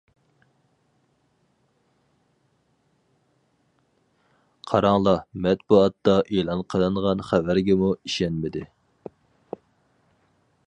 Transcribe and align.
قاراڭلا 4.71 5.13
مەتبۇئاتتا 5.47 6.15
ئېلان 6.37 6.63
قىلىنغان 6.75 7.21
خەۋەرگىمۇ 7.29 7.91
ئىشەنمىدى. 8.09 8.65